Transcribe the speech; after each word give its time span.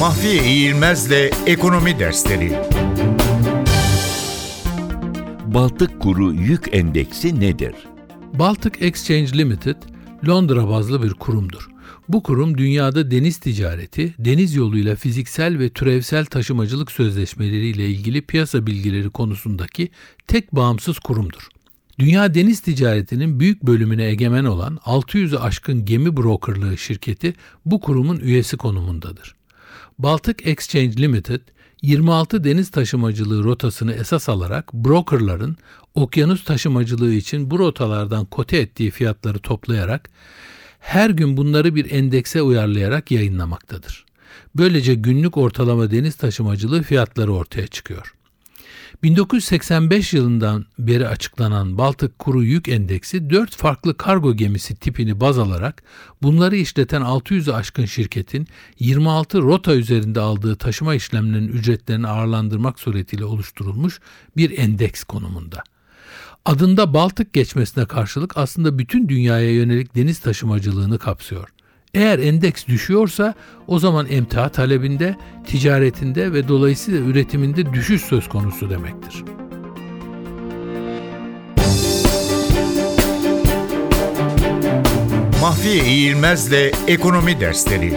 Mahfiye 0.00 0.44
İğilmez'le 0.44 1.30
Ekonomi 1.46 1.98
Dersleri 1.98 2.52
Baltık 5.46 6.00
Kuru 6.00 6.34
Yük 6.34 6.74
Endeksi 6.74 7.40
nedir? 7.40 7.74
Baltic 8.34 8.86
Exchange 8.86 9.38
Limited, 9.38 9.76
Londra 10.28 10.68
bazlı 10.68 11.02
bir 11.02 11.10
kurumdur. 11.10 11.68
Bu 12.08 12.22
kurum 12.22 12.58
dünyada 12.58 13.10
deniz 13.10 13.38
ticareti, 13.38 14.14
deniz 14.18 14.54
yoluyla 14.54 14.96
fiziksel 14.96 15.58
ve 15.58 15.68
türevsel 15.68 16.24
taşımacılık 16.24 16.92
sözleşmeleriyle 16.92 17.88
ilgili 17.88 18.22
piyasa 18.22 18.66
bilgileri 18.66 19.10
konusundaki 19.10 19.88
tek 20.26 20.52
bağımsız 20.56 20.98
kurumdur. 20.98 21.48
Dünya 21.98 22.34
deniz 22.34 22.60
ticaretinin 22.60 23.40
büyük 23.40 23.62
bölümüne 23.62 24.04
egemen 24.04 24.44
olan 24.44 24.76
600'ü 24.76 25.38
aşkın 25.38 25.84
gemi 25.84 26.16
brokerlığı 26.16 26.78
şirketi 26.78 27.34
bu 27.66 27.80
kurumun 27.80 28.16
üyesi 28.16 28.56
konumundadır. 28.56 29.39
Baltic 30.02 30.50
Exchange 30.50 30.96
Limited, 30.96 31.40
26 31.82 32.44
deniz 32.44 32.70
taşımacılığı 32.70 33.44
rotasını 33.44 33.92
esas 33.92 34.28
alarak 34.28 34.72
brokerların 34.74 35.56
okyanus 35.94 36.44
taşımacılığı 36.44 37.12
için 37.12 37.50
bu 37.50 37.58
rotalardan 37.58 38.24
kote 38.24 38.58
ettiği 38.58 38.90
fiyatları 38.90 39.38
toplayarak 39.38 40.10
her 40.78 41.10
gün 41.10 41.36
bunları 41.36 41.74
bir 41.74 41.90
endekse 41.90 42.42
uyarlayarak 42.42 43.10
yayınlamaktadır. 43.10 44.06
Böylece 44.54 44.94
günlük 44.94 45.36
ortalama 45.36 45.90
deniz 45.90 46.14
taşımacılığı 46.14 46.82
fiyatları 46.82 47.32
ortaya 47.32 47.66
çıkıyor. 47.66 48.14
1985 49.02 50.12
yılından 50.12 50.66
beri 50.78 51.08
açıklanan 51.08 51.78
Baltık 51.78 52.18
Kuru 52.18 52.44
Yük 52.44 52.68
Endeksi 52.68 53.30
4 53.30 53.56
farklı 53.56 53.96
kargo 53.96 54.34
gemisi 54.34 54.74
tipini 54.76 55.20
baz 55.20 55.38
alarak 55.38 55.82
bunları 56.22 56.56
işleten 56.56 57.02
600'ü 57.02 57.52
aşkın 57.52 57.84
şirketin 57.84 58.46
26 58.78 59.42
rota 59.42 59.74
üzerinde 59.74 60.20
aldığı 60.20 60.56
taşıma 60.56 60.94
işlemlerinin 60.94 61.48
ücretlerini 61.48 62.08
ağırlandırmak 62.08 62.80
suretiyle 62.80 63.24
oluşturulmuş 63.24 64.00
bir 64.36 64.58
endeks 64.58 65.04
konumunda. 65.04 65.62
Adında 66.44 66.94
Baltık 66.94 67.32
geçmesine 67.32 67.86
karşılık 67.86 68.36
aslında 68.36 68.78
bütün 68.78 69.08
dünyaya 69.08 69.50
yönelik 69.54 69.94
deniz 69.94 70.18
taşımacılığını 70.18 70.98
kapsıyor. 70.98 71.48
Eğer 71.94 72.18
endeks 72.18 72.66
düşüyorsa 72.66 73.34
o 73.66 73.78
zaman 73.78 74.06
emtia 74.10 74.48
talebinde, 74.48 75.16
ticaretinde 75.46 76.32
ve 76.32 76.48
dolayısıyla 76.48 77.00
üretiminde 77.00 77.72
düşüş 77.72 78.02
söz 78.02 78.28
konusu 78.28 78.70
demektir. 78.70 79.24
Mahfiye 85.40 85.84
İğilmez'le 85.84 86.72
Ekonomi 86.88 87.40
Dersleri 87.40 87.94